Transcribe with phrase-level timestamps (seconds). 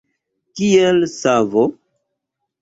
[0.59, 1.63] Kiel savo.